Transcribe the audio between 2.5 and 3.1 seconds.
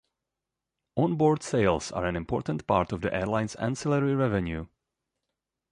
part of